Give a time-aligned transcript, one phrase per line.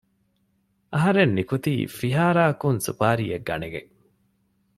[0.93, 3.89] އަހަރެން ނިކުތީ ފިހާރައަކުން ސުޕާރީއެއް ގަނެގެން